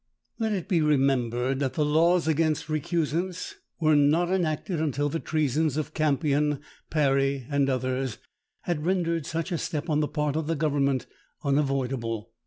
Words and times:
Let 0.39 0.51
it 0.53 0.67
be 0.67 0.81
remembered 0.81 1.59
that 1.59 1.75
the 1.75 1.85
laws 1.85 2.27
against 2.27 2.69
recusants 2.69 3.57
were 3.79 3.95
not 3.95 4.31
enacted 4.31 4.81
until 4.81 5.09
the 5.09 5.19
treasons 5.19 5.77
of 5.77 5.93
Campion, 5.93 6.59
Parry, 6.89 7.45
and 7.51 7.69
others, 7.69 8.17
had 8.61 8.83
rendered 8.83 9.27
such 9.27 9.51
a 9.51 9.59
step 9.59 9.91
on 9.91 9.99
the 9.99 10.07
part 10.07 10.35
of 10.35 10.47
the 10.47 10.55
government 10.55 11.05
unavoidable. 11.43 12.31